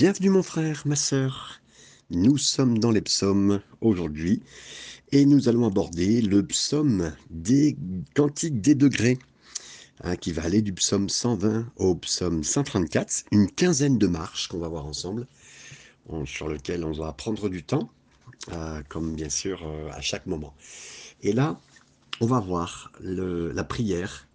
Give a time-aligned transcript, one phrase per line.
[0.00, 1.60] Bienvenue mon frère, ma sœur.
[2.08, 4.42] Nous sommes dans les psaumes aujourd'hui
[5.12, 7.76] et nous allons aborder le psaume des
[8.14, 9.18] cantiques des degrés
[10.02, 14.56] hein, qui va aller du psaume 120 au psaume 134, une quinzaine de marches qu'on
[14.56, 15.26] va voir ensemble,
[16.24, 17.90] sur lequel on va prendre du temps,
[18.52, 20.54] euh, comme bien sûr euh, à chaque moment.
[21.22, 21.60] Et là,
[22.22, 24.26] on va voir la prière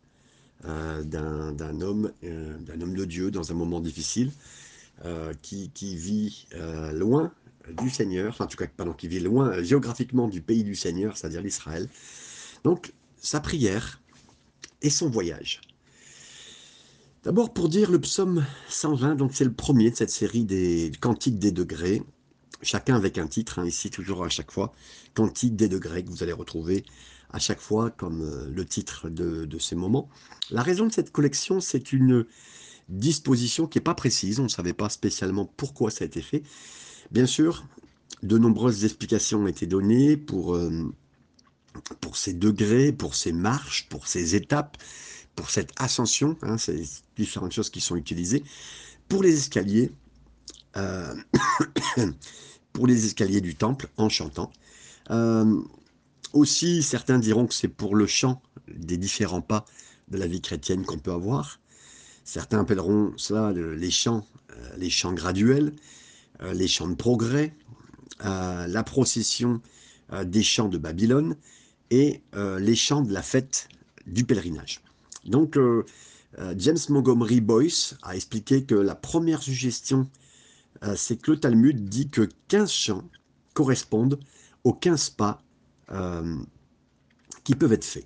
[0.65, 4.31] euh, d'un homme, d'un homme de Dieu dans un moment difficile.
[5.03, 7.33] Euh, qui, vit euh, loin
[7.69, 10.73] du Seigneur, enfin en tout cas, pardon, qui vit loin euh, géographiquement du pays du
[10.73, 11.89] Seigneur, c'est-à-dire l'Israël.
[12.63, 14.01] Donc, sa prière
[14.81, 15.59] et son voyage.
[17.23, 21.39] D'abord, pour dire le psaume 120, donc c'est le premier de cette série des cantiques
[21.39, 22.01] des degrés,
[22.61, 24.71] chacun avec un titre, hein, ici toujours à chaque fois,
[25.13, 26.85] cantique des degrés que vous allez retrouver
[27.31, 30.07] à chaque fois comme le titre de, de ces moments.
[30.51, 32.25] La raison de cette collection, c'est une
[32.89, 36.43] disposition qui n'est pas précise, on ne savait pas spécialement pourquoi ça a été fait.
[37.11, 37.65] Bien sûr,
[38.23, 40.93] de nombreuses explications ont été données pour, euh,
[42.01, 44.77] pour ces degrés, pour ces marches, pour ces étapes,
[45.35, 46.83] pour cette ascension, hein, ces
[47.17, 48.43] différentes choses qui sont utilisées.
[49.09, 49.91] Pour les escaliers,
[50.77, 51.13] euh,
[52.73, 54.51] pour les escaliers du temple en chantant.
[55.11, 55.61] Euh,
[56.33, 59.65] aussi, certains diront que c'est pour le chant des différents pas
[60.09, 61.59] de la vie chrétienne qu'on peut avoir.
[62.25, 65.73] Certains appelleront cela les chants, euh, les chants graduels,
[66.41, 67.53] euh, les chants de progrès,
[68.25, 69.61] euh, la procession
[70.23, 71.35] des chants de Babylone
[71.89, 73.69] et les chants de la fête
[74.05, 74.81] du pèlerinage.
[75.25, 75.57] Donc,
[76.57, 80.07] James Montgomery Boyce a expliqué que la première suggestion,
[80.95, 83.09] c'est que le Talmud dit que 15 chants
[83.55, 84.19] correspondent
[84.63, 85.41] aux 15 pas
[87.43, 88.05] qui peuvent être faits.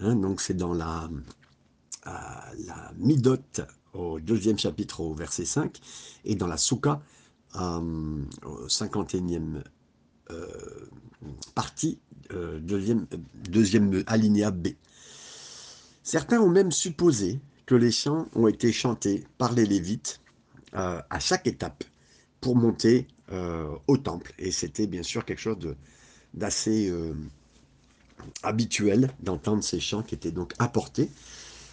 [0.00, 1.10] Hein, donc, c'est dans la
[2.04, 3.36] la Midot
[3.92, 5.78] au deuxième chapitre au verset 5
[6.24, 7.02] et dans la Souka
[7.56, 9.62] euh, au 51e
[10.30, 10.46] euh,
[11.54, 11.98] partie,
[12.32, 13.06] euh, deuxième,
[13.48, 14.68] deuxième alinéa B.
[16.02, 20.20] Certains ont même supposé que les chants ont été chantés par les Lévites
[20.74, 21.84] à chaque étape
[22.40, 23.06] pour monter
[23.86, 24.32] au temple.
[24.38, 25.58] Et c'était bien sûr quelque chose
[26.32, 26.90] d'assez
[28.42, 31.10] habituel d'entendre ces chants qui étaient donc apportés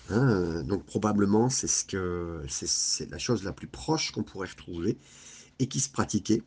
[0.09, 4.47] Hein, euh, donc probablement c'est ce que c'est la chose la plus proche qu'on pourrait
[4.47, 4.97] retrouver
[5.59, 6.41] et qui se pratiquait.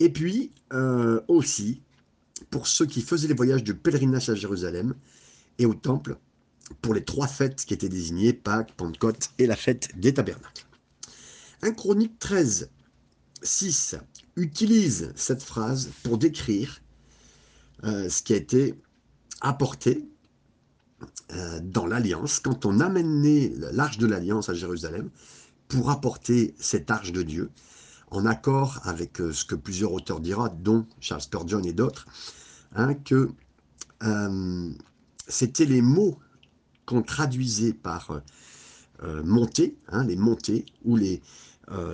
[0.00, 1.82] Et puis euh, aussi
[2.50, 4.94] pour ceux qui faisaient les voyages de pèlerinage à Jérusalem
[5.58, 6.16] et au temple
[6.80, 10.66] pour les trois fêtes qui étaient désignées, Pâques, Pentecôte et la fête des tabernacles.
[11.62, 12.70] Un chronique 13,
[13.42, 13.96] 6
[14.36, 16.80] utilise cette phrase pour décrire
[17.84, 18.74] euh, ce qui a été
[19.40, 20.08] apporté
[21.62, 25.10] dans l'Alliance, quand on amenait l'arche de l'Alliance à Jérusalem
[25.68, 27.50] pour apporter cette arche de Dieu,
[28.10, 32.06] en accord avec euh, ce que plusieurs auteurs diront, dont Charles Spurgeon et d'autres,
[32.74, 33.30] hein, que
[34.02, 34.72] euh,
[35.28, 36.18] c'était les mots
[36.86, 38.20] qu'on traduisait par
[39.24, 41.22] montée, hein, les montées, ou les,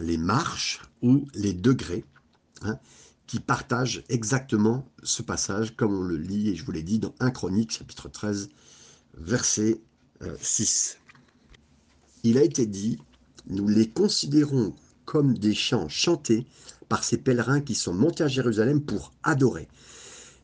[0.00, 2.05] les marches, ou les degrés,
[2.62, 2.78] hein,
[3.27, 7.15] qui partagent exactement ce passage, comme on le lit, et je vous l'ai dit, dans
[7.21, 8.49] 1 Chronique, chapitre 13,
[9.16, 9.81] verset
[10.41, 10.99] 6.
[10.99, 11.16] Euh,
[12.25, 12.99] Il a été dit,
[13.49, 16.47] nous les considérons comme des chants chantés
[16.88, 19.69] par ces pèlerins qui sont montés à Jérusalem pour adorer.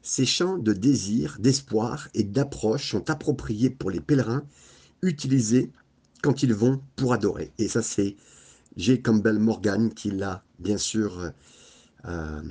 [0.02, 4.44] Ces chants de désir, d'espoir et d'approche sont appropriés pour les pèlerins,
[5.02, 5.70] utilisés
[6.22, 7.52] quand ils vont pour adorer.
[7.58, 8.16] Et ça, c'est
[8.76, 9.02] J.
[9.02, 11.32] Campbell Morgan qui l'a bien sûr
[12.04, 12.42] euh,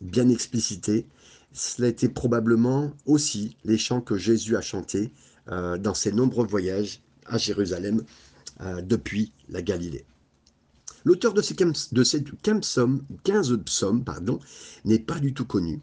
[0.00, 1.06] bien explicité
[1.54, 5.12] cela était probablement aussi les chants que Jésus a chantés
[5.50, 8.02] euh, dans ses nombreux voyages à Jérusalem
[8.60, 10.04] euh, depuis la Galilée.
[11.04, 12.58] L'auteur de ces, de ces 15
[13.64, 14.00] psaumes,
[14.84, 15.80] n'est pas du tout connu.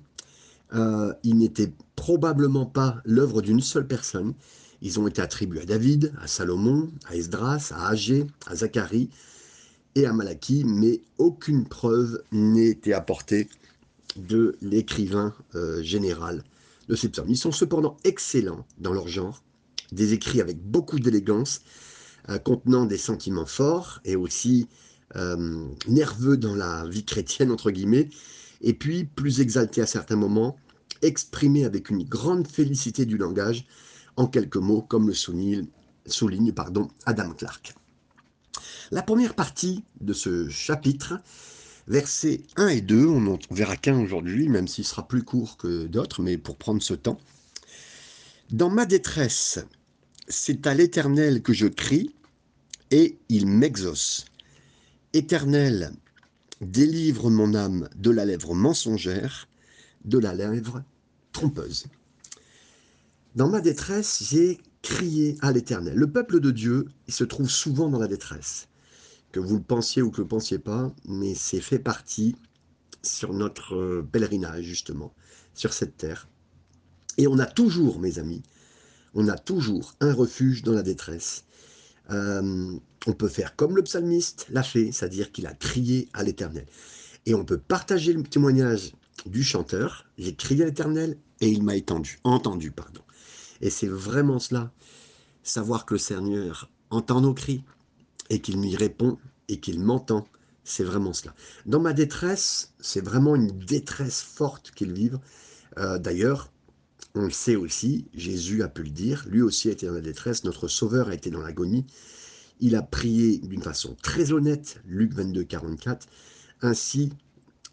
[0.74, 4.34] Euh, il n'était probablement pas l'œuvre d'une seule personne.
[4.82, 9.09] Ils ont été attribués à David, à Salomon, à Esdras, à Agé, à Zacharie
[9.96, 12.24] et à Malachie, mais aucune preuve
[12.58, 13.47] été apportée
[14.16, 16.43] de l'écrivain euh, général
[16.90, 17.29] de ces psaumes.
[17.29, 19.43] Ils sont cependant excellents dans leur genre,
[19.91, 21.61] des écrits avec beaucoup d'élégance,
[22.29, 24.67] euh, contenant des sentiments forts et aussi
[25.16, 28.09] euh, nerveux dans la vie chrétienne, entre guillemets,
[28.61, 30.55] et puis plus exaltés à certains moments,
[31.02, 33.66] exprimés avec une grande félicité du langage,
[34.17, 37.73] en quelques mots, comme le souligne, pardon, Adam Clark.
[38.91, 41.14] La première partie de ce chapitre
[41.87, 45.87] Versets 1 et 2, on n'en verra qu'un aujourd'hui, même s'il sera plus court que
[45.87, 47.19] d'autres, mais pour prendre ce temps.
[48.51, 49.59] Dans ma détresse,
[50.28, 52.13] c'est à l'Éternel que je crie,
[52.91, 54.25] et il m'exauce.
[55.13, 55.93] Éternel,
[56.61, 59.47] Délivre mon âme de la lèvre mensongère,
[60.05, 60.83] de la lèvre
[61.31, 61.87] trompeuse.
[63.35, 65.95] Dans ma détresse, j'ai crié à l'Éternel.
[65.95, 68.67] Le peuple de Dieu, se trouve souvent dans la détresse.
[69.31, 72.35] Que vous le pensiez ou que vous ne le pensiez pas, mais c'est fait partie
[73.03, 75.13] sur notre euh, pèlerinage, justement,
[75.53, 76.28] sur cette terre.
[77.17, 78.43] Et on a toujours, mes amis,
[79.13, 81.45] on a toujours un refuge dans la détresse.
[82.09, 86.66] Euh, on peut faire comme le psalmiste l'a fait, c'est-à-dire qu'il a crié à l'Éternel.
[87.25, 88.93] Et on peut partager le témoignage
[89.25, 90.05] du chanteur.
[90.17, 93.01] J'ai crié à l'Éternel et il m'a entendu, entendu, pardon.
[93.61, 94.72] Et c'est vraiment cela,
[95.43, 97.63] savoir que le Seigneur entend nos cris
[98.31, 99.17] et qu'il m'y répond
[99.49, 100.25] et qu'il m'entend.
[100.63, 101.35] C'est vraiment cela.
[101.66, 105.19] Dans ma détresse, c'est vraiment une détresse forte qu'il vive.
[105.78, 106.49] Euh, d'ailleurs,
[107.13, 110.01] on le sait aussi, Jésus a pu le dire, lui aussi a été dans la
[110.01, 111.85] détresse, notre Sauveur a été dans l'agonie.
[112.61, 116.07] Il a prié d'une façon très honnête, Luc 22, 44.
[116.61, 117.11] Ainsi,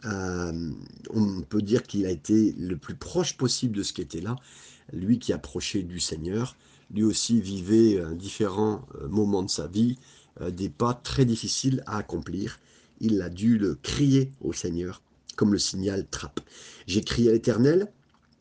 [0.06, 0.70] euh,
[1.10, 4.34] on peut dire qu'il a été le plus proche possible de ce qui était là,
[4.92, 6.56] lui qui approchait du Seigneur.
[6.90, 9.98] Lui aussi vivait euh, différents euh, moments de sa vie,
[10.52, 12.60] des pas très difficiles à accomplir.
[13.00, 15.02] Il a dû le crier au Seigneur,
[15.36, 16.40] comme le signal trappe.
[16.86, 17.92] J'ai crié à l'Éternel,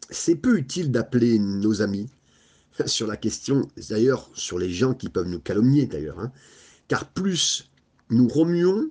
[0.10, 2.10] c'est peu utile d'appeler nos amis
[2.86, 6.32] sur la question, d'ailleurs sur les gens qui peuvent nous calomnier d'ailleurs, hein.
[6.88, 7.70] car plus
[8.10, 8.90] nous remuons,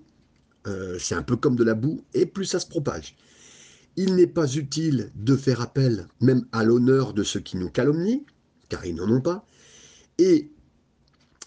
[0.67, 3.17] euh, c'est un peu comme de la boue, et plus ça se propage.
[3.97, 8.25] Il n'est pas utile de faire appel même à l'honneur de ceux qui nous calomnient,
[8.69, 9.47] car ils n'en ont pas,
[10.19, 10.50] et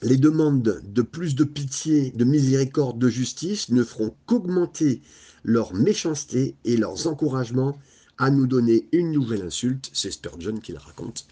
[0.02, 5.02] les demandes de plus de pitié, de miséricorde, de justice ne feront qu'augmenter
[5.44, 7.78] leur méchanceté et leurs encouragements
[8.18, 9.90] à nous donner une nouvelle insulte.
[9.94, 11.26] C'est Spurgeon qui la raconte.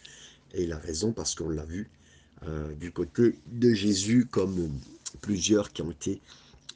[0.54, 1.90] Et il a raison parce qu'on l'a vu
[2.48, 4.70] euh, du côté de Jésus comme
[5.22, 6.22] plusieurs qui ont été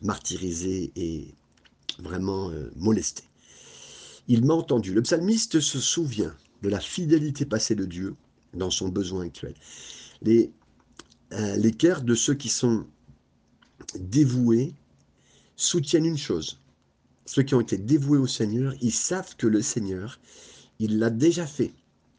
[0.02, 1.34] martyrisés et
[2.00, 3.24] vraiment euh, molestés.
[4.28, 4.94] Il m'a entendu.
[4.94, 8.16] Le psalmiste se souvient de la fidélité passée de Dieu
[8.54, 9.54] dans son besoin actuel.
[10.22, 10.52] Les,
[11.34, 12.86] euh, les cœurs de ceux qui sont
[14.00, 14.74] dévoués
[15.56, 16.60] soutiennent une chose,
[17.26, 20.20] ceux qui ont été dévoués au Seigneur, ils savent que le Seigneur,
[20.80, 21.74] il l'a déjà fait.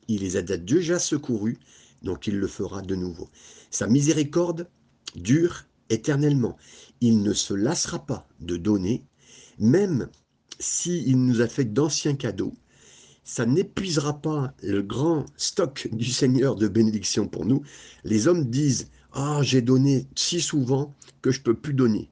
[0.09, 1.59] Il les a déjà secourus,
[2.03, 3.29] donc il le fera de nouveau.
[3.71, 4.69] Sa miséricorde
[5.15, 6.57] dure éternellement.
[7.01, 9.05] Il ne se lassera pas de donner,
[9.59, 10.09] même
[10.59, 12.55] s'il nous a fait d'anciens cadeaux.
[13.25, 17.63] Ça n'épuisera pas le grand stock du Seigneur de bénédiction pour nous.
[18.05, 22.11] Les hommes disent Ah, j'ai donné si souvent que je ne peux plus donner.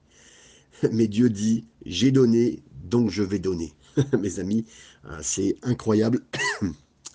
[0.93, 3.73] Mais Dieu dit J'ai donné, donc je vais donner.
[4.19, 4.67] Mes amis,
[5.07, 6.23] euh, c'est incroyable.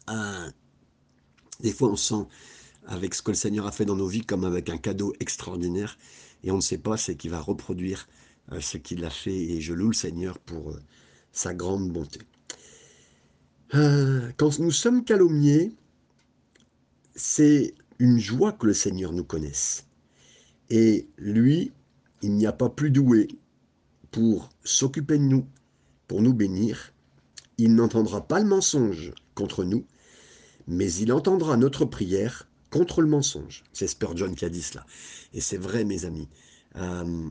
[0.09, 0.49] Euh,
[1.59, 2.25] des fois, on sent
[2.87, 5.97] avec ce que le Seigneur a fait dans nos vies comme avec un cadeau extraordinaire
[6.43, 8.07] et on ne sait pas, c'est qu'il va reproduire
[8.51, 10.75] euh, ce qu'il a fait et je loue le Seigneur pour
[11.31, 12.19] sa grande bonté.
[13.71, 15.73] quand nous sommes calomniés,
[17.15, 19.85] c'est une joie que le Seigneur nous connaisse.
[20.69, 21.71] Et lui,
[22.21, 23.27] il n'y a pas plus doué
[24.11, 25.45] pour s'occuper de nous,
[26.07, 26.93] pour nous bénir,
[27.57, 29.85] il n'entendra pas le mensonge contre nous,
[30.67, 33.63] mais il entendra notre prière contre le mensonge.
[33.73, 34.85] C'est Spurgeon qui a dit cela.
[35.33, 36.27] Et c'est vrai, mes amis.
[36.75, 37.29] Euh,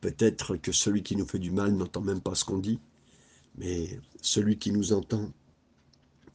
[0.00, 2.80] peut-être que celui qui nous fait du mal n'entend même pas ce qu'on dit,
[3.56, 5.30] mais celui qui nous entend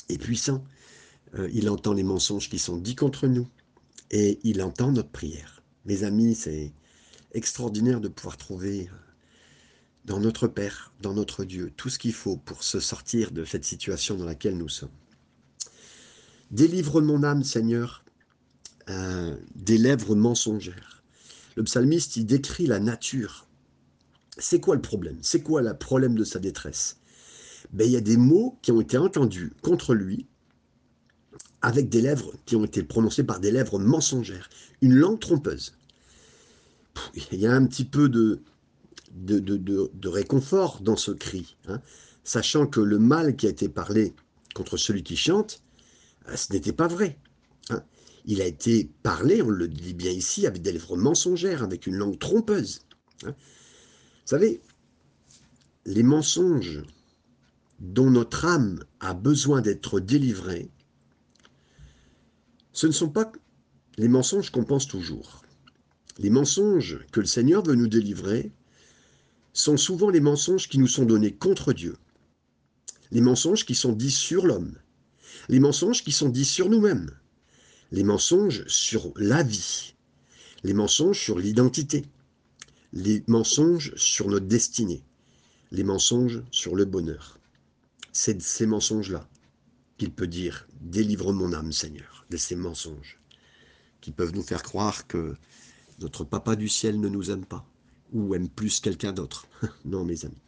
[0.07, 0.63] est puissant.
[1.35, 3.47] Euh, il entend les mensonges qui sont dits contre nous
[4.11, 5.61] et il entend notre prière.
[5.85, 6.73] Mes amis, c'est
[7.33, 8.89] extraordinaire de pouvoir trouver
[10.05, 13.65] dans notre Père, dans notre Dieu, tout ce qu'il faut pour se sortir de cette
[13.65, 14.89] situation dans laquelle nous sommes.
[16.49, 18.03] Délivre mon âme, Seigneur,
[18.89, 21.03] euh, des lèvres mensongères.
[21.55, 23.45] Le psalmiste, il décrit la nature.
[24.39, 25.19] C'est quoi le problème?
[25.21, 26.97] C'est quoi le problème de sa détresse?
[27.71, 30.25] Ben, Il y a des mots qui ont été entendus contre lui
[31.61, 34.49] avec des lèvres qui ont été prononcées par des lèvres mensongères,
[34.81, 35.73] une langue trompeuse.
[37.31, 38.41] Il y a un petit peu de,
[39.11, 41.81] de, réconfort dans ce cri, hein,
[42.23, 44.13] sachant que le mal qui a été parlé
[44.55, 45.61] contre celui qui chante,
[46.27, 47.17] euh, ce n'était pas vrai.
[47.69, 47.83] Hein.
[48.25, 51.95] Il a été parlé, on le dit bien ici, avec des lèvres mensongères, avec une
[51.95, 52.81] langue trompeuse.
[53.23, 53.31] Hein.
[53.31, 54.61] Vous savez,
[55.85, 56.83] les mensonges
[57.79, 60.69] dont notre âme a besoin d'être délivrée,
[62.73, 63.31] ce ne sont pas
[63.97, 65.43] les mensonges qu'on pense toujours.
[66.17, 68.51] Les mensonges que le Seigneur veut nous délivrer,
[69.53, 71.97] sont souvent les mensonges qui nous sont donnés contre Dieu,
[73.11, 74.77] les mensonges qui sont dits sur l'homme,
[75.49, 77.11] les mensonges qui sont dits sur nous-mêmes,
[77.91, 79.95] les mensonges sur la vie,
[80.63, 82.05] les mensonges sur l'identité,
[82.93, 85.03] les mensonges sur notre destinée.
[85.71, 87.37] les mensonges sur le bonheur.
[88.11, 89.29] C'est ces mensonges-là
[89.99, 93.19] qu'il peut dire «Délivre mon âme, Seigneur», de ces mensonges
[94.01, 95.35] qui peuvent nous faire croire que
[95.99, 97.67] notre Papa du ciel ne nous aime pas
[98.13, 99.45] ou aime plus quelqu'un d'autre.
[99.85, 100.41] non, mes amis.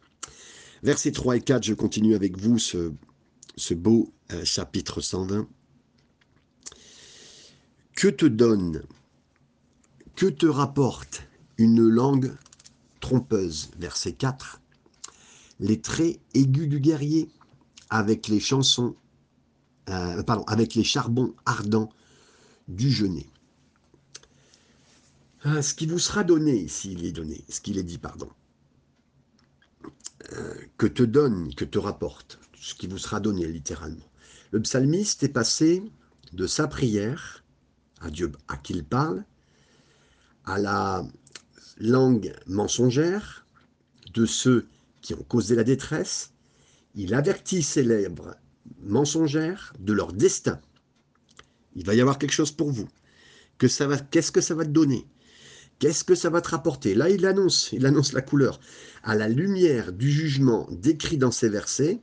[0.82, 5.46] Versets 3 et 4, je continue avec vous ce, beau euh, chapitre 120.
[7.94, 8.82] Que te donne,
[10.16, 11.24] que te rapporte
[11.58, 12.34] une langue
[13.00, 13.70] trompeuse?
[13.78, 14.60] Verset 4.
[15.60, 17.28] Les traits aigus du guerrier
[17.90, 18.96] avec les chansons,
[19.88, 21.90] euh, pardon, avec les charbons ardents
[22.68, 23.26] du jeûner.
[25.44, 28.28] Ah, ce qui vous sera donné, s'il est donné, ce qu'il est dit, pardon,
[30.32, 34.08] euh, que te donne, que te rapporte, ce qui vous sera donné littéralement.
[34.52, 35.82] Le psalmiste est passé
[36.32, 37.42] de sa prière
[38.00, 39.24] à Dieu à qui il parle,
[40.44, 41.04] à la
[41.78, 43.46] langue mensongère
[44.14, 44.68] de ceux
[45.00, 46.32] qui ont causé la détresse.
[46.94, 48.36] Il avertit ses lèvres
[48.84, 50.60] mensongères de leur destin.
[51.74, 52.88] Il va y avoir quelque chose pour vous.
[53.68, 55.06] Ça qu'est-ce que ça va te donner?
[55.78, 56.94] Qu'est-ce que ça va te rapporter?
[56.94, 58.60] Là, il annonce, il annonce la couleur.
[59.02, 62.00] À la lumière du jugement décrit dans ces versets,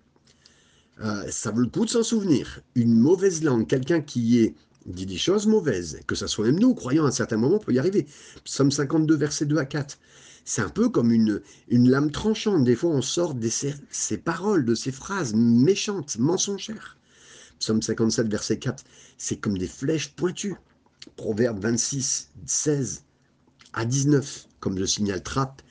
[1.02, 2.62] euh, ça vaut le coup de s'en souvenir.
[2.76, 7.06] Une mauvaise langue, quelqu'un qui dit des choses mauvaises, que ce soit même nous, croyant
[7.06, 8.06] à un certain moment, peut y arriver.
[8.44, 9.98] Psaume 52, verset 2 à 4.
[10.50, 12.64] C'est un peu comme une, lame tranchante.
[12.64, 16.98] Des fois, on sort de ces, ces paroles, de ces phrases méchantes, mensongères.
[17.60, 18.84] Psaume 57, verset 4.
[19.20, 20.56] C'est comme des flèches pointues.
[21.18, 23.04] Proverbe 26, 16
[23.74, 25.62] à 19, comme le signal trappe,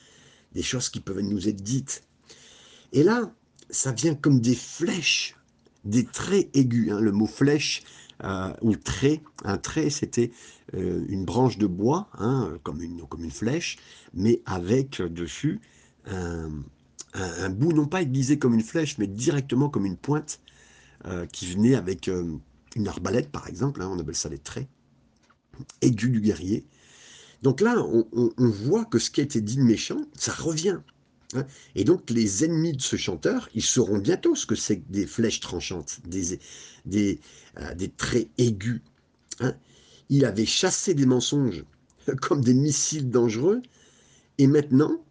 [0.53, 2.03] des choses qui peuvent nous être dites.
[2.93, 3.33] Et là,
[3.69, 5.35] ça vient comme des flèches,
[5.83, 6.89] des traits aigus.
[6.89, 7.01] Hein.
[7.01, 7.83] Le mot flèche
[8.23, 10.31] euh, ou trait, un trait, c'était
[10.73, 13.77] euh, une branche de bois, hein, comme, une, flèche,
[14.13, 15.61] mais avec dessus
[16.05, 20.41] un, bout, non pas aiguisé comme une flèche, mais directement comme une pointe,
[21.05, 24.67] euh, qui venait avec une arbalète, par exemple, hein, on appelle ça les traits,
[25.81, 26.65] aigus du guerrier,
[27.41, 30.79] donc là, on, voit que ce qui a été dit de méchant, ça revient.
[31.33, 31.45] Hein.
[31.75, 35.39] Et donc les ennemis de ce chanteur, ils sauront bientôt ce que c'est des flèches
[35.39, 36.39] tranchantes, des,
[36.85, 37.19] des,
[37.59, 38.81] euh, traits aigus.
[39.39, 39.53] Hein.
[40.09, 41.63] Il avait chassé des mensonges
[42.21, 43.61] comme des missiles dangereux,
[44.37, 45.03] et maintenant,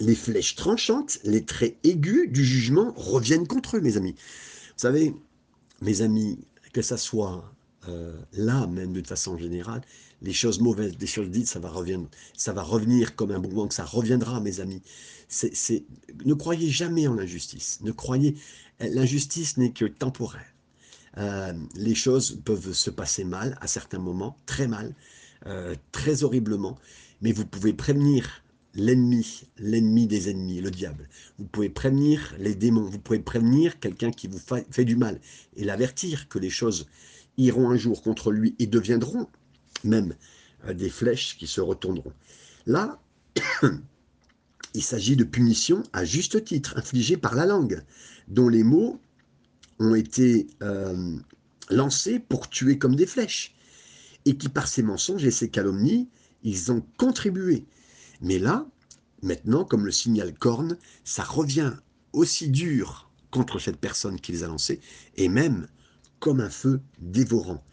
[0.00, 4.12] les flèches tranchantes, les traits aigus du jugement reviennent contre eux, mes amis.
[4.12, 5.14] Vous savez,
[5.82, 6.38] mes amis,
[6.72, 7.52] que ça soit
[7.88, 9.82] euh, là même de façon générale,
[10.22, 12.00] les choses mauvaises, les choses dites, ça va revenir,
[12.36, 14.82] ça va revenir comme un boomerang, ça reviendra, mes amis.
[16.24, 17.78] Ne croyez jamais en l'injustice.
[17.82, 18.36] Ne croyez,
[18.80, 20.54] l'injustice n'est que temporaire.
[21.18, 24.94] Euh, les choses peuvent se passer mal à certains moments, très mal,
[25.46, 26.78] euh, très horriblement,
[27.20, 31.08] mais vous pouvez prévenir l'ennemi, l'ennemi des ennemis, le diable.
[31.38, 34.38] Vous pouvez prévenir les démons, vous pouvez prévenir quelqu'un qui vous
[34.70, 35.20] fait du mal
[35.56, 36.86] et l'avertir que les choses
[37.36, 39.28] iront un jour contre lui et deviendront
[39.84, 40.14] même
[40.66, 42.12] euh, des flèches qui se retourneront.
[42.66, 43.00] Là,
[44.74, 47.82] il s'agit de punitions à juste titre, infligées par la langue,
[48.28, 49.00] dont les mots
[49.78, 51.16] ont été euh,
[51.70, 53.54] lancés pour tuer comme des flèches,
[54.26, 56.08] et qui par ces mensonges et ces calomnies,
[56.42, 57.64] ils ont contribué.
[58.20, 58.66] Mais là,
[59.22, 61.72] maintenant, comme le signal corne, ça revient
[62.12, 64.80] aussi dur contre cette personne qui les a lancés,
[65.16, 65.68] et même
[66.18, 67.64] comme un feu dévorant.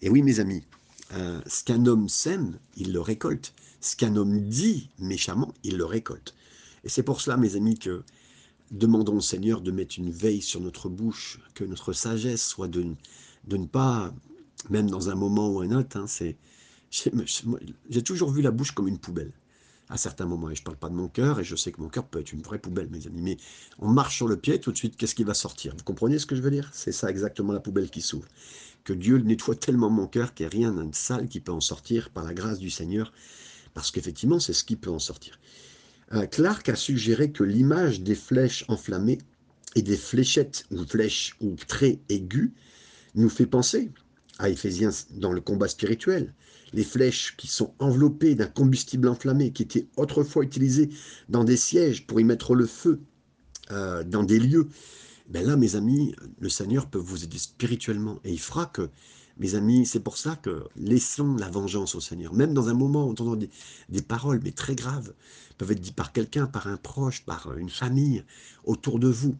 [0.00, 0.62] Et oui, mes amis,
[1.10, 3.54] ce qu'un homme sème, il le récolte.
[3.80, 6.34] Ce qu'un homme dit méchamment, il le récolte.
[6.84, 8.02] Et c'est pour cela, mes amis, que
[8.70, 12.84] demandons au Seigneur de mettre une veille sur notre bouche, que notre sagesse soit de,
[13.46, 14.12] de ne pas,
[14.70, 16.36] même dans un moment ou un autre, hein, c'est,
[16.90, 19.32] j'ai toujours vu la bouche comme une poubelle
[19.90, 20.50] à certains moments.
[20.50, 22.20] Et je ne parle pas de mon cœur, et je sais que mon cœur peut
[22.20, 23.22] être une vraie poubelle, mes amis.
[23.22, 23.36] Mais
[23.78, 25.74] on marche sur le pied, tout de suite, qu'est-ce qui va sortir?
[25.76, 26.70] Vous comprenez ce que je veux dire?
[26.72, 28.28] C'est ça exactement la poubelle qui s'ouvre
[28.88, 31.60] que Dieu nettoie tellement mon cœur qu'il n'y a rien de sale qui peut en
[31.60, 33.12] sortir par la grâce du Seigneur,
[33.74, 35.38] parce qu'effectivement, c'est ce qui peut en sortir.
[36.14, 39.18] Euh, Clark a suggéré que l'image des flèches enflammées
[39.74, 42.52] et des fléchettes ou flèches ou traits aigus
[43.14, 43.90] nous fait penser
[44.38, 46.32] à Éphésiens dans le combat spirituel.
[46.72, 50.90] Les flèches qui sont enveloppées d'un combustible enflammé qui était autrefois utilisé
[51.28, 53.00] dans des sièges pour y mettre le feu,
[53.70, 54.68] euh, dans des lieux
[55.28, 58.90] ben là, mes amis, le Seigneur peut vous aider spirituellement et il fera que,
[59.36, 62.34] mes amis, c'est pour ça que laissons la vengeance au Seigneur.
[62.34, 63.50] Même dans un moment où on entend des,
[63.88, 65.12] des paroles, mais très graves,
[65.58, 68.24] peuvent être dites par quelqu'un, par un proche, par une famille,
[68.64, 69.36] autour de vous.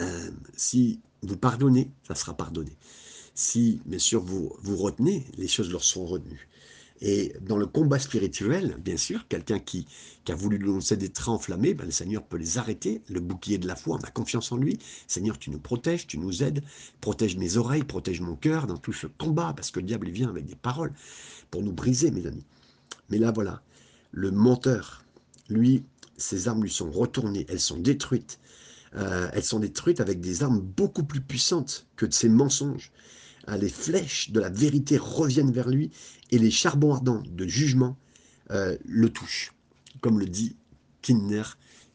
[0.00, 2.76] Euh, si vous pardonnez, ça sera pardonné.
[3.42, 6.48] Si, bien sûr, vous, vous retenez, les choses leur seront retenues.
[7.00, 9.88] Et dans le combat spirituel, bien sûr, quelqu'un qui,
[10.28, 13.02] a voulu lancer des traits enflammés, ben, le Seigneur peut les arrêter.
[13.08, 14.78] Le bouclier de la foi, on a confiance en lui.
[15.08, 16.62] Seigneur, tu nous protèges, tu nous aides,
[17.00, 20.28] protège mes oreilles, protège mon cœur dans tout ce combat, parce que le diable vient
[20.28, 20.92] avec des paroles
[21.50, 22.46] pour nous briser, mes amis.
[23.10, 23.60] Mais là, voilà,
[24.12, 25.04] le menteur,
[25.48, 25.82] lui,
[26.16, 28.38] ses armes lui sont retournées, elles sont détruites.
[28.94, 32.92] Euh, elles sont détruites avec des armes beaucoup plus puissantes que de ses mensonges.
[33.48, 35.90] Euh, les flèches de la vérité reviennent vers lui
[36.30, 37.96] et les charbons ardents de jugement
[38.50, 39.52] euh, le touchent.
[40.00, 40.56] Comme le dit
[41.02, 41.42] Kinner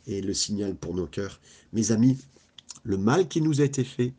[0.05, 1.39] et le signal pour nos cœurs.
[1.73, 2.17] Mes amis,
[2.83, 4.13] le mal qui nous a été fait,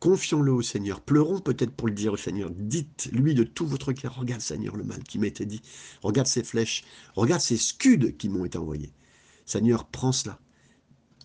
[0.00, 1.00] confions-le au Seigneur.
[1.00, 2.50] Pleurons peut-être pour le dire au Seigneur.
[2.50, 5.62] Dites-lui de tout votre cœur, regarde Seigneur le mal qui m'a été dit.
[6.02, 8.92] Regarde ces flèches, regarde ces scuds qui m'ont été envoyés.
[9.46, 10.38] Seigneur, prends cela.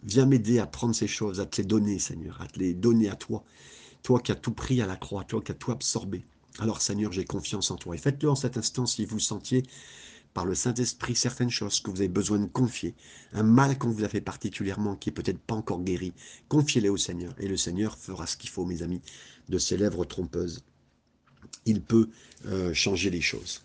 [0.04, 3.10] Viens m'aider à prendre ces choses, à te les donner, Seigneur, à te les donner
[3.10, 3.44] à toi.
[4.04, 6.26] Toi qui as tout pris à la croix, toi qui as tout absorbé.
[6.60, 7.96] Alors, Seigneur, j'ai confiance en toi.
[7.96, 9.64] Et faites-le en cet instant si vous sentiez
[10.34, 12.96] par le Saint-Esprit certaines choses que vous avez besoin de confier,
[13.34, 16.14] un mal qu'on vous a fait particulièrement, qui est peut-être pas encore guéri,
[16.48, 17.34] confiez-les au Seigneur.
[17.40, 19.02] Et le Seigneur fera ce qu'il faut, mes amis,
[19.50, 20.64] de ses lèvres trompeuses.
[21.66, 22.10] Il peut
[22.46, 23.62] euh, changer les choses.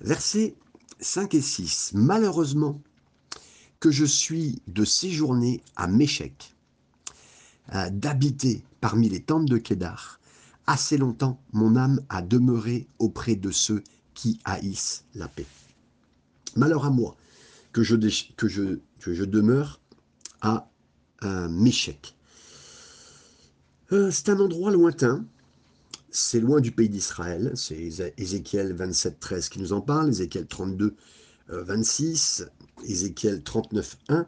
[0.00, 0.54] Versets
[1.00, 1.92] 5 et 6.
[1.94, 2.80] Malheureusement,
[3.78, 6.54] que je suis de séjourner à Méchec,
[7.90, 10.20] d'habiter parmi les tentes de Kédar.
[10.66, 13.82] Assez longtemps, mon âme a demeuré auprès de ceux
[14.14, 15.46] qui haïssent la paix.
[16.56, 17.16] Malheur à moi
[17.72, 17.96] que je,
[18.36, 19.80] que je, je demeure
[20.40, 20.68] à
[21.24, 22.14] euh, Méchec.
[23.92, 25.24] Euh, c'est un endroit lointain,
[26.10, 30.94] c'est loin du pays d'Israël, c'est Ézéchiel 27, 13 qui nous en parle, Ézéchiel 32,
[31.48, 32.46] 26,
[32.84, 34.26] Ézéchiel 39, 1,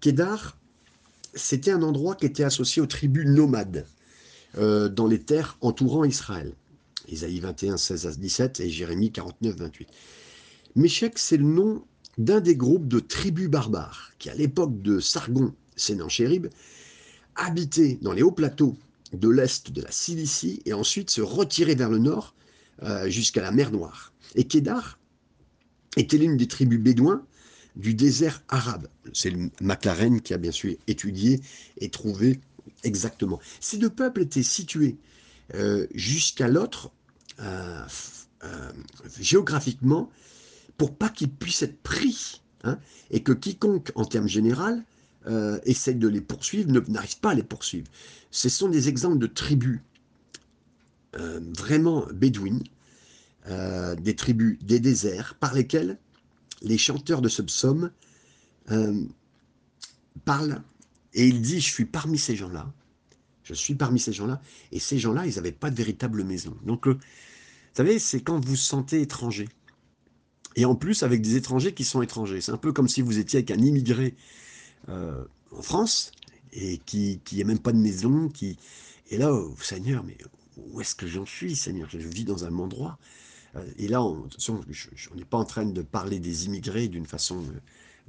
[0.00, 0.58] Kédar,
[1.36, 3.86] c'était un endroit qui était associé aux tribus nomades
[4.58, 6.52] euh, dans les terres entourant Israël.
[7.08, 9.88] Isaïe 21, 16 à 17 et Jérémie 49, 28.
[10.74, 11.84] Méchec, c'est le nom
[12.18, 16.48] d'un des groupes de tribus barbares qui, à l'époque de Sargon Sénanchérib,
[17.36, 18.76] habitaient dans les hauts plateaux
[19.12, 22.34] de l'est de la Cilicie et ensuite se retiraient vers le nord
[22.82, 24.12] euh, jusqu'à la mer Noire.
[24.34, 24.98] Et Kédar
[25.96, 27.24] était l'une des tribus bédouins
[27.76, 28.88] du désert arabe.
[29.12, 31.40] C'est McLaren qui a bien sûr étudié
[31.78, 32.40] et trouvé
[32.82, 33.38] exactement.
[33.60, 34.96] Ces deux peuples étaient situés
[35.54, 36.90] euh, jusqu'à l'autre
[37.40, 37.84] euh,
[38.44, 38.72] euh,
[39.20, 40.10] géographiquement
[40.76, 42.78] pour pas qu'ils puissent être pris hein,
[43.10, 44.80] et que quiconque, en termes généraux,
[45.64, 47.88] essaye de les poursuivre n'arrive pas à les poursuivre.
[48.30, 49.80] Ce sont des exemples de tribus
[51.12, 52.62] vraiment bédouines,
[53.48, 55.98] des tribus des déserts par lesquelles
[56.62, 57.90] les chanteurs de ce psaume
[58.70, 59.04] euh,
[60.24, 60.62] parlent
[61.16, 62.70] et il dit, je suis parmi ces gens-là,
[63.42, 64.40] je suis parmi ces gens-là,
[64.70, 66.54] et ces gens-là, ils n'avaient pas de véritable maison.
[66.64, 66.98] Donc, vous
[67.72, 69.48] savez, c'est quand vous vous sentez étranger.
[70.56, 72.40] Et en plus, avec des étrangers qui sont étrangers.
[72.40, 74.14] C'est un peu comme si vous étiez avec un immigré
[74.88, 76.12] euh, en France,
[76.52, 78.58] et qui n'a même pas de maison, qui...
[79.10, 80.18] Et là, oh, Seigneur, mais
[80.56, 81.88] où est-ce que j'en suis, Seigneur?
[81.88, 82.98] Je vis dans un endroit
[83.78, 84.28] et là, on
[85.14, 87.60] n'est pas en train de parler des immigrés d'une façon euh,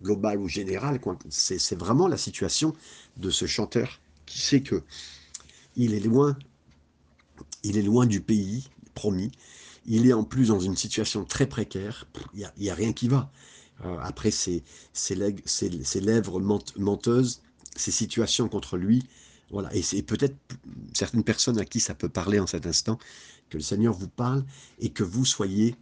[0.02, 1.00] globale ou générale.
[1.30, 2.74] C'est vraiment la situation
[3.18, 4.84] de ce chanteur qui sait que
[5.76, 6.38] il est loin,
[7.64, 9.32] il est loin du pays promis.
[9.86, 12.08] Il est en plus dans une situation très précaire.
[12.34, 13.32] Il n'y a, rien qui va.
[13.86, 14.64] Euh, après ses,
[16.02, 16.40] lèvres
[16.78, 17.42] menteuses,
[17.76, 19.04] ses situations contre lui,
[19.50, 19.74] voilà.
[19.76, 20.36] Et c'est peut-être
[20.94, 22.98] certaines personnes à qui ça peut parler en cet instant
[23.50, 24.44] que le Seigneur vous parle
[24.80, 25.76] et que vous soyez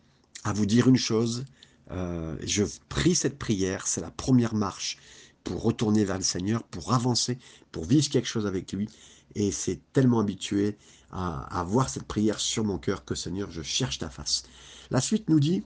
[0.43, 1.45] à vous dire une chose.
[1.91, 4.97] Euh, je prie cette prière, c'est la première marche
[5.43, 7.38] pour retourner vers le Seigneur, pour avancer,
[7.71, 8.89] pour vivre quelque chose avec lui.
[9.36, 10.78] Et c'est tellement habitué
[11.12, 14.43] à, avoir cette prière sur mon cœur que Seigneur, je cherche ta face.
[14.91, 15.63] La suite nous dit,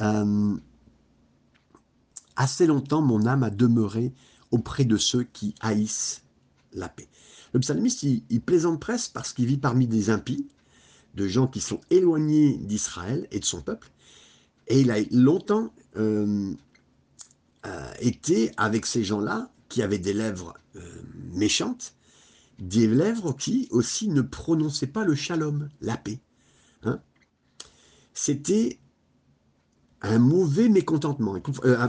[0.00, 0.56] euh,
[2.36, 4.12] assez longtemps mon âme a demeuré
[4.50, 6.22] auprès de ceux qui haïssent
[6.72, 7.08] la paix.
[7.54, 10.46] Le psalmiste, il plaisante presque parce qu'il vit parmi des impies,
[11.14, 13.90] de gens qui sont éloignés d'Israël et de son peuple.
[14.66, 16.52] Et il a longtemps euh,
[17.66, 20.80] euh, été avec ces gens-là qui avaient des lèvres euh,
[21.32, 21.94] méchantes,
[22.58, 26.20] des lèvres qui aussi ne prononçaient pas le shalom, la paix.
[26.82, 27.00] Hein.
[28.14, 28.78] C'était
[30.02, 31.38] un mauvais mécontentement,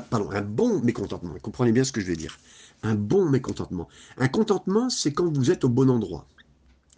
[0.09, 1.33] pardon, un bon mécontentement.
[1.41, 2.37] Comprenez bien ce que je veux dire.
[2.83, 3.87] Un bon mécontentement.
[4.17, 6.27] Un contentement, c'est quand vous êtes au bon endroit,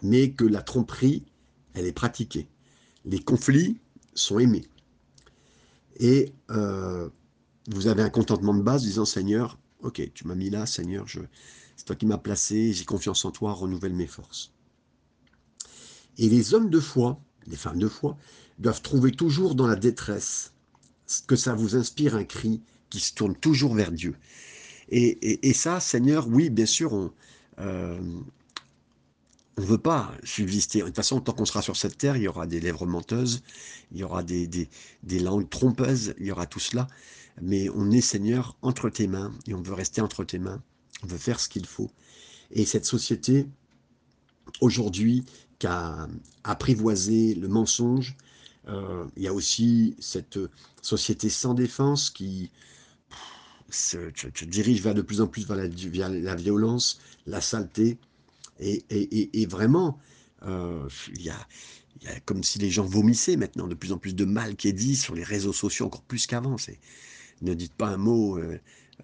[0.03, 1.23] mais que la tromperie
[1.77, 2.47] elle est pratiquée.
[3.05, 3.77] Les conflits
[4.15, 4.67] sont aimés.
[5.99, 7.09] Et euh,
[7.69, 11.05] vous avez un contentement de base disant Seigneur, ok, tu m'as mis là, Seigneur,
[11.75, 14.51] c'est toi qui m'as placé, j'ai confiance en toi, renouvelle mes forces.
[16.17, 18.17] Et les hommes de foi, les femmes de foi,
[18.57, 20.53] doivent trouver toujours dans la détresse
[21.27, 24.15] que ça vous inspire un cri qui se tourne toujours vers Dieu.
[24.89, 27.11] Et, ça, Seigneur, oui, bien sûr, on
[27.59, 27.99] euh,
[29.57, 30.79] ne veut pas subsister.
[30.79, 33.41] De toute façon, tant qu'on sera sur cette terre, il y aura des lèvres menteuses,
[33.91, 34.69] il y aura des,
[35.19, 36.87] langues trompeuses, il y aura tout cela.
[37.41, 40.61] Mais on est, Seigneur, entre tes mains, et on veut rester entre tes mains.
[41.03, 41.91] On veut faire ce qu'il faut.
[42.51, 43.45] Et cette société,
[44.61, 45.25] aujourd'hui,
[45.59, 46.07] qui a
[46.43, 48.15] apprivoisé le mensonge,
[48.67, 50.39] euh, il y a aussi cette
[50.81, 52.51] société sans défense qui
[53.69, 53.97] se,
[54.45, 57.97] dirige vers de plus en plus vers la, violence, la saleté.
[58.59, 59.99] Et, vraiment,
[60.43, 61.47] euh, il, y a,
[62.25, 64.95] comme si les gens vomissaient maintenant, de plus en plus de mal qui est dit
[64.95, 66.55] sur les réseaux sociaux, encore plus qu'avant.
[67.41, 68.57] Ne dites pas un mot euh,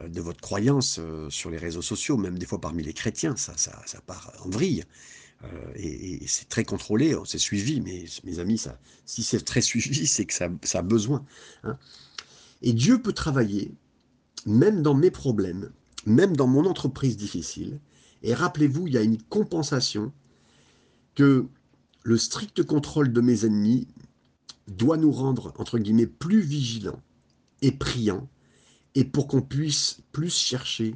[0.07, 0.99] de votre croyance
[1.29, 3.53] sur les réseaux sociaux, même des fois parmi les chrétiens, ça,
[4.07, 4.83] part en vrille.
[5.43, 8.61] Euh, et, c'est très contrôlé, c'est suivi, mais mes amis,
[9.05, 11.25] si c'est très suivi, c'est que ça, a besoin.
[11.63, 11.77] Hein.
[12.61, 13.71] Et Dieu peut travailler,
[14.45, 15.71] même dans mes problèmes,
[16.05, 17.79] même dans mon entreprise difficile.
[18.21, 20.11] Et rappelez-vous, il y a une compensation
[21.15, 21.47] que
[22.03, 23.87] le strict contrôle de mes ennemis
[24.67, 27.01] doit nous rendre, entre guillemets, plus vigilants
[27.61, 28.27] et priants,
[28.95, 30.95] et pour qu'on puisse plus chercher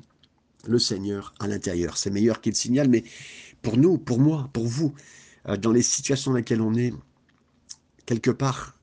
[0.68, 1.98] le Seigneur à l'intérieur.
[1.98, 3.04] C'est meilleur qu'il signale, mais
[3.62, 4.94] pour nous, pour moi, pour vous,
[5.48, 6.94] euh, dans les situations dans lesquelles on est,
[8.06, 8.78] quelque part,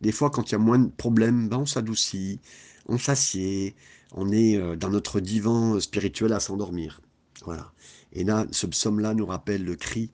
[0.00, 2.40] des fois, quand il y a moins de problèmes, ben, on s'adoucit,
[2.86, 3.74] on s'assied,
[4.12, 7.00] on est euh, dans notre divan spirituel à s'endormir.
[7.44, 7.72] Voilà.
[8.12, 10.10] Et là, ce psaume-là nous rappelle le cri,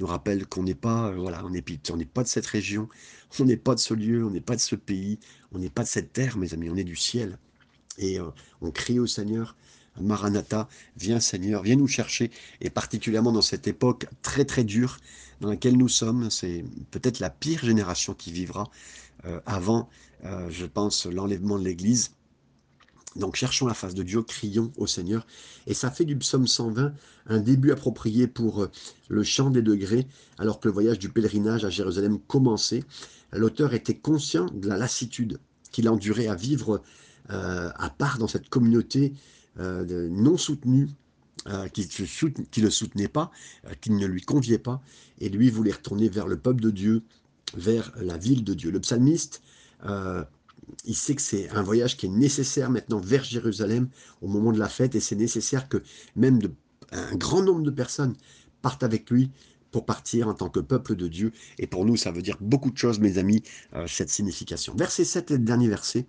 [0.00, 2.88] nous rappelle qu'on n'est pas, euh, voilà, on n'est on pas de cette région,
[3.38, 5.18] on n'est pas de ce lieu, on n'est pas de ce pays,
[5.52, 7.38] on n'est pas de cette terre, mes amis, on est du ciel.
[7.96, 8.18] Et
[8.60, 9.54] on crie au Seigneur,
[10.00, 14.98] Maranatha, viens Seigneur, viens nous chercher, et particulièrement dans cette époque très très dure
[15.40, 18.70] dans laquelle nous sommes, c'est peut-être la pire génération qui vivra
[19.26, 19.88] euh, avant,
[20.24, 22.12] euh, je pense, l'enlèvement de l'Église.
[23.16, 25.26] Donc cherchons la face de Dieu, crions au Seigneur.
[25.66, 26.92] Et ça fait du psaume 120
[27.26, 28.70] un début approprié pour euh,
[29.08, 30.06] le chant des degrés,
[30.38, 32.82] alors que le voyage du pèlerinage à Jérusalem commençait.
[33.32, 35.38] L'auteur était conscient de la lassitude
[35.70, 36.82] qu'il endurait à vivre
[37.28, 39.14] à part dans cette communauté
[39.60, 40.88] euh, non soutenu,
[41.46, 43.30] euh, qui ne le soutenait pas,
[43.66, 44.82] euh, qui ne lui conviait pas,
[45.20, 47.02] et lui voulait retourner vers le peuple de Dieu,
[47.56, 48.72] vers la ville de Dieu.
[48.72, 49.42] Le psalmiste,
[49.84, 53.88] il sait que c'est un voyage qui est nécessaire maintenant vers Jérusalem
[54.20, 55.82] au moment de la fête, et c'est nécessaire que
[56.16, 56.40] même
[56.92, 58.14] un grand nombre de personnes
[58.62, 59.30] partent avec lui
[59.70, 61.32] pour partir en tant que peuple de Dieu.
[61.58, 63.42] Et pour nous, ça veut dire beaucoup de choses, mes amis,
[63.86, 64.74] cette signification.
[64.76, 66.06] Verset 7 et le dernier verset.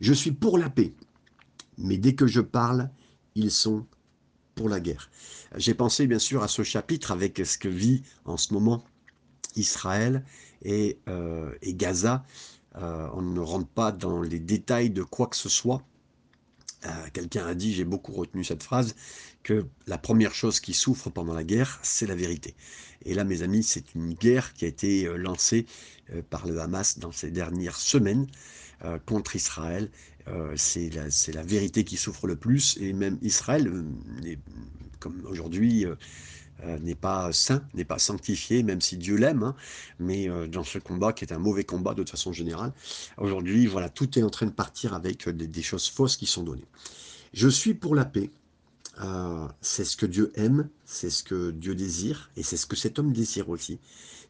[0.00, 0.94] Je suis pour la paix
[1.78, 2.90] mais dès que je parle,
[3.34, 3.86] ils sont
[4.54, 5.10] pour la guerre.
[5.56, 8.82] J'ai pensé bien sûr à ce chapitre avec ce que vit en ce moment
[9.54, 10.24] Israël
[10.62, 12.24] et, euh, Gaza.
[12.78, 15.82] Euh, on ne rentre pas dans les détails de quoi que ce soit.
[16.84, 18.94] Euh, quelqu'un a dit, j'ai beaucoup retenu cette phrase,
[19.42, 22.54] que la première chose qui souffre pendant la guerre, c'est la vérité.
[23.04, 25.66] Et là, mes amis, c'est une guerre qui a été lancée
[26.30, 28.26] par le Hamas dans ces dernières semaines
[29.06, 29.90] contre Israël
[30.28, 34.34] euh, c'est la, vérité qui souffre le plus, et même Israël, euh,
[34.98, 35.86] comme aujourd'hui,
[36.64, 39.54] euh, n'est pas saint, n'est pas sanctifié, même si Dieu l'aime, hein,
[39.98, 42.72] mais dans ce combat qui est un mauvais combat de toute façon générale,
[43.18, 46.66] aujourd'hui, voilà, tout est en train de partir avec des, choses fausses qui sont données.
[47.32, 48.30] Je suis pour la paix,
[49.60, 52.98] c'est ce que Dieu aime, c'est ce que Dieu désire, et c'est ce que cet
[52.98, 53.78] homme désire aussi,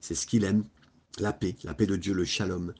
[0.00, 0.64] c'est ce qu'il aime,
[1.18, 2.72] la paix, la paix de Dieu, le shalom.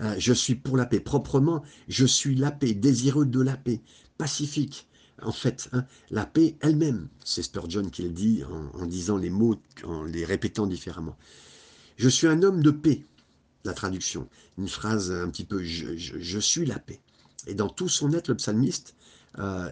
[0.00, 1.00] Euh, je suis pour la paix.
[1.00, 3.80] Proprement, je suis la paix, désireux de la paix,
[4.18, 4.88] pacifique.
[5.22, 8.42] En fait, hein, la paix elle-même, c'est Spurgeon qui le dit
[8.74, 11.16] en, disant les mots, en les répétant différemment.
[11.96, 13.04] Je suis un homme de paix,
[13.64, 14.28] la traduction.
[14.58, 17.00] Une phrase un petit peu je, suis la paix.
[17.46, 18.94] Et dans tout son être, le psalmiste,
[19.38, 19.70] euh,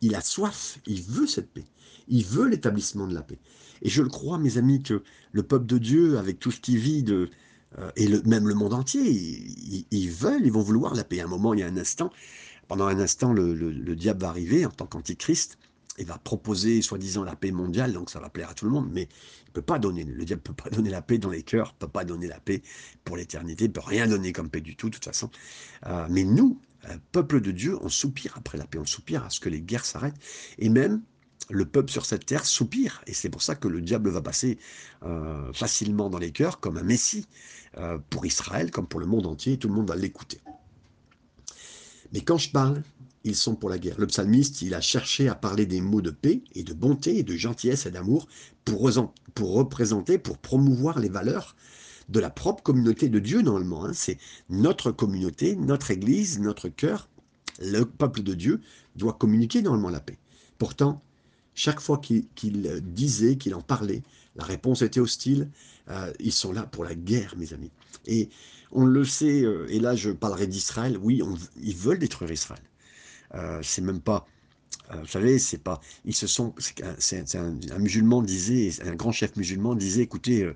[0.00, 1.64] il a soif, il veut cette paix.
[2.08, 3.38] Il veut l'établissement de la paix.
[3.82, 6.78] Et je le crois, mes amis, que le peuple de Dieu, avec tout ce qu'il
[6.78, 7.30] vit de,
[7.78, 9.02] euh, et même le monde entier,
[9.90, 11.20] ils, veulent, ils vont vouloir la paix.
[11.20, 12.10] À un moment, il y a un instant,
[12.70, 15.58] pendant un instant, le, diable va arriver en tant qu'antichrist
[15.98, 18.88] et va proposer soi-disant la paix mondiale, donc ça va plaire à tout le monde,
[18.92, 19.08] mais
[19.48, 21.88] il peut pas donner, le diable peut pas donner la paix dans les cœurs, peut
[21.88, 22.62] pas donner la paix
[23.02, 25.30] pour l'éternité, peut rien donner comme paix du tout, de toute façon.
[25.86, 29.30] Euh, mais nous, euh, peuple de Dieu, on soupire après la paix, on soupire à
[29.30, 30.20] ce que les guerres s'arrêtent,
[30.58, 31.02] et même
[31.50, 33.02] le peuple sur cette terre soupire.
[33.08, 34.60] Et c'est pour ça que le diable va passer
[35.02, 37.26] euh, facilement dans les cœurs comme un messie
[38.10, 40.40] pour Israël, comme pour le monde entier, et tout le monde va l'écouter.
[42.12, 42.82] Mais quand je parle,
[43.24, 43.98] ils sont pour la guerre.
[43.98, 47.22] Le psalmiste, il a cherché à parler des mots de paix et de bonté et
[47.22, 48.26] de gentillesse et d'amour
[48.64, 51.54] pour, représenter, pour promouvoir les valeurs
[52.08, 53.84] de la propre communauté de Dieu normalement.
[53.84, 53.92] Hein.
[53.94, 54.18] C'est
[54.48, 57.08] notre communauté, notre Église, notre cœur,
[57.60, 58.60] le peuple de Dieu
[58.96, 60.18] doit communiquer normalement la paix.
[60.58, 61.02] Pourtant,
[61.54, 64.02] chaque fois qu'il disait, qu'il en parlait,
[64.36, 65.50] la réponse était hostile.
[65.88, 67.70] Euh, ils sont là pour la guerre, mes amis.
[68.06, 68.30] Et
[68.72, 71.22] on le sait, euh, et là je parlerai d'Israël, oui,
[71.60, 72.62] ils veulent détruire Israël.
[73.34, 74.26] Euh, c'est même pas,
[74.92, 76.52] vous savez, c'est pas, ils se sont,
[76.98, 80.50] c'est un, musulman disait, un grand chef musulman disait, écoutez,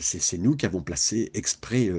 [0.00, 1.92] c'est nous qui avons placé exprès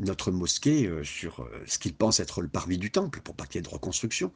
[0.00, 3.58] notre mosquée sur ce qu'ils pensent être le parvis du temple, pour pas qu'il y
[3.60, 4.32] ait de reconstruction.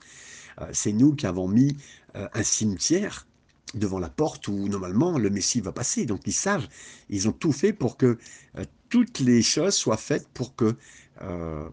[0.72, 1.76] c'est nous qui avons mis
[2.14, 3.26] un cimetière
[3.74, 6.06] devant la porte où normalement le Messie va passer.
[6.06, 6.66] Donc ils savent,
[7.08, 8.18] ils ont tout fait pour que
[8.58, 10.76] euh, toutes les choses soient faites pour que
[11.22, 11.66] euh,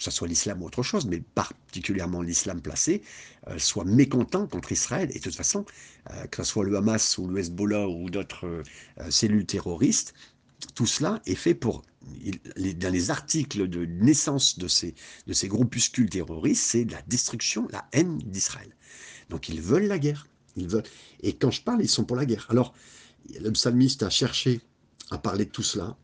[0.00, 3.02] ce soit l'islam ou autre chose, mais particulièrement l'islam placé,
[3.46, 5.08] euh, soit mécontent contre Israël.
[5.12, 5.64] Et de toute façon,
[6.32, 8.62] que ce soit le Hamas ou le Hezbollah ou d'autres
[9.10, 10.12] cellules terroristes,
[10.74, 14.94] tout cela est fait pour, dans les articles de naissance de ces,
[15.28, 18.74] de ces groupuscules terroristes, c'est la destruction, la haine d'Israël.
[19.30, 20.26] Donc ils veulent la guerre.
[20.56, 20.84] Ils veulent.
[21.22, 22.46] Et quand je parle, ils sont pour la guerre.
[22.48, 22.74] Alors,
[23.40, 24.60] le psalmiste a cherché
[25.10, 25.96] à parler de tout cela.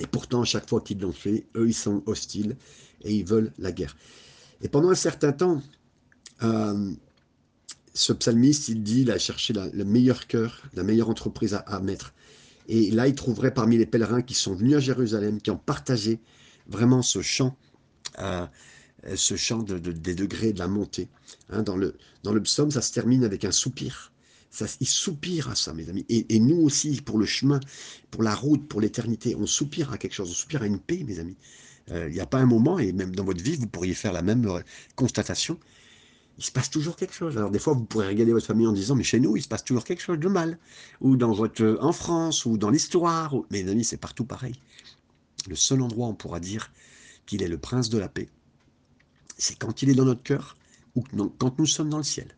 [0.00, 2.56] Et pourtant, chaque fois qu'ils l'ont fait, eux, ils sont hostiles
[3.02, 3.96] et ils veulent la guerre.
[4.60, 5.62] Et pendant un certain temps,
[6.42, 6.92] euh,
[7.94, 12.14] ce psalmiste, il dit, il a cherché le meilleur cœur, la meilleure entreprise à, mettre.
[12.68, 16.20] Et là, il trouverait parmi les pèlerins qui sont venus à Jérusalem, qui ont partagé
[16.68, 17.56] vraiment ce chant
[18.18, 18.46] euh,
[19.14, 21.08] ce chant des degrés de la montée.
[21.50, 24.12] Hein, dans, le, dans le psaume, ça se termine avec un soupir.
[24.50, 26.06] Ça, il soupire à ça, mes amis.
[26.08, 27.60] Et, nous aussi, pour le chemin,
[28.10, 31.04] pour la route, pour l'éternité, on soupire à quelque chose, on soupire à une paix,
[31.04, 31.36] mes amis.
[31.90, 34.12] Euh, il n'y a pas un moment, et même dans votre vie, vous pourriez faire
[34.12, 34.60] la même euh,
[34.94, 35.58] constatation.
[36.38, 37.36] Il se passe toujours quelque chose.
[37.36, 39.48] Alors des fois, vous pourrez regarder votre famille en disant, mais chez nous, il se
[39.48, 40.58] passe toujours quelque chose de mal.
[41.00, 43.34] Ou dans votre, en France, ou dans l'histoire.
[43.50, 44.54] Mes amis, c'est partout pareil.
[45.48, 46.72] Le seul endroit où on pourra dire
[47.24, 48.28] qu'il est le prince de la paix,
[49.38, 50.56] c'est quand il est dans notre cœur
[50.94, 51.02] ou
[51.38, 52.36] quand nous sommes dans le ciel.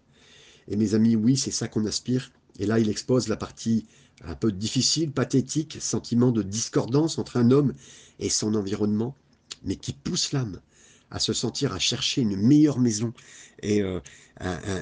[0.69, 2.31] Et mes amis, oui, c'est ça qu'on aspire.
[2.59, 3.87] Et là, il expose la partie
[4.25, 7.75] un peu difficile, pathétique, sentiment de discordance entre un homme
[8.19, 9.17] et son environnement,
[9.65, 10.61] mais qui pousse l'âme
[11.11, 13.15] à se sentir, à chercher une meilleure maison
[13.63, 14.01] et euh,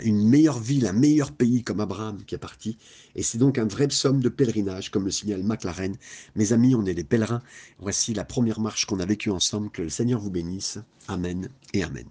[0.02, 2.78] une meilleure ville, un meilleur pays comme Abraham qui est parti.
[3.14, 5.96] Et c'est donc un vrai psaume de pèlerinage, comme le signale McLaren.
[6.34, 7.42] Mes amis, on est des pèlerins.
[7.78, 9.70] Voici la première marche qu'on a vécue ensemble.
[9.70, 10.78] Que le Seigneur vous bénisse.
[11.08, 12.08] Amen et Amen.